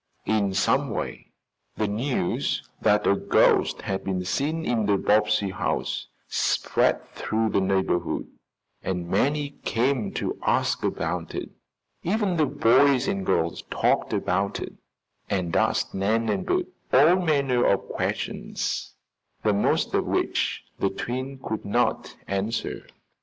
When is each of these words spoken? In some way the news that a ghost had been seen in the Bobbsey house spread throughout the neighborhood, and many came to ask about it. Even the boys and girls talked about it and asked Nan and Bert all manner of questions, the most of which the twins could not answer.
In 0.25 0.55
some 0.55 0.89
way 0.89 1.31
the 1.77 1.87
news 1.87 2.67
that 2.81 3.05
a 3.05 3.15
ghost 3.15 3.83
had 3.83 4.03
been 4.03 4.25
seen 4.25 4.65
in 4.65 4.87
the 4.87 4.97
Bobbsey 4.97 5.51
house 5.51 6.07
spread 6.27 7.07
throughout 7.11 7.51
the 7.51 7.61
neighborhood, 7.61 8.25
and 8.81 9.07
many 9.07 9.51
came 9.63 10.11
to 10.13 10.39
ask 10.41 10.83
about 10.83 11.35
it. 11.35 11.51
Even 12.01 12.37
the 12.37 12.47
boys 12.47 13.07
and 13.07 13.23
girls 13.23 13.61
talked 13.69 14.11
about 14.11 14.59
it 14.59 14.73
and 15.29 15.55
asked 15.55 15.93
Nan 15.93 16.29
and 16.29 16.47
Bert 16.47 16.65
all 16.91 17.17
manner 17.17 17.63
of 17.63 17.87
questions, 17.89 18.95
the 19.43 19.53
most 19.53 19.93
of 19.93 20.07
which 20.07 20.63
the 20.79 20.89
twins 20.89 21.41
could 21.43 21.63
not 21.63 22.15
answer. 22.27 22.87